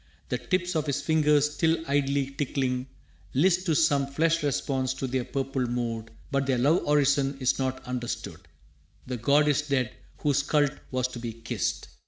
The 0.29 0.39
tips 0.39 0.75
Of 0.75 0.87
his 0.87 0.99
fingers, 0.99 1.51
still 1.53 1.77
idly 1.87 2.31
tickling, 2.31 2.87
list 3.35 3.67
To 3.67 3.75
some 3.75 4.07
flesh 4.07 4.41
response 4.41 4.95
to 4.95 5.05
their 5.05 5.23
purple 5.23 5.67
mood. 5.67 6.09
But 6.31 6.47
their 6.47 6.57
love 6.57 6.81
orison 6.87 7.37
is 7.39 7.59
not 7.59 7.83
understood. 7.85 8.39
The 9.05 9.17
god 9.17 9.47
is 9.47 9.61
dead 9.61 9.91
whose 10.17 10.41
cult 10.41 10.71
was 10.89 11.07
to 11.09 11.19
be 11.19 11.33
kissed! 11.33 11.87